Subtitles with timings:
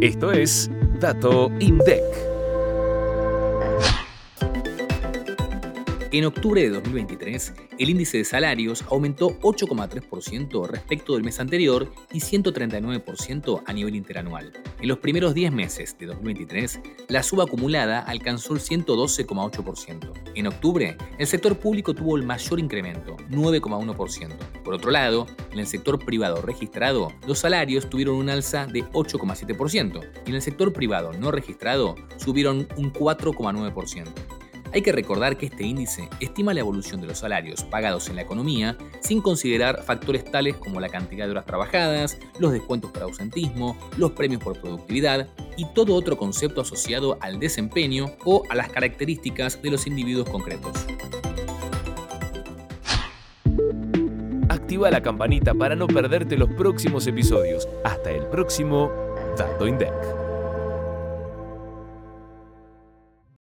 [0.00, 0.70] Esto es
[1.00, 2.35] Dato INDEC.
[6.16, 12.20] En octubre de 2023, el índice de salarios aumentó 8,3% respecto del mes anterior y
[12.20, 14.50] 139% a nivel interanual.
[14.80, 20.10] En los primeros 10 meses de 2023, la suba acumulada alcanzó el 112,8%.
[20.34, 24.62] En octubre, el sector público tuvo el mayor incremento, 9,1%.
[24.64, 30.00] Por otro lado, en el sector privado registrado, los salarios tuvieron un alza de 8,7%
[30.24, 34.35] y en el sector privado no registrado subieron un 4,9%.
[34.72, 38.22] Hay que recordar que este índice estima la evolución de los salarios pagados en la
[38.22, 43.76] economía sin considerar factores tales como la cantidad de horas trabajadas, los descuentos por ausentismo,
[43.96, 49.62] los premios por productividad y todo otro concepto asociado al desempeño o a las características
[49.62, 50.72] de los individuos concretos.
[54.48, 57.68] Activa la campanita para no perderte los próximos episodios.
[57.84, 58.90] Hasta el próximo
[59.36, 60.25] Dato INDEC.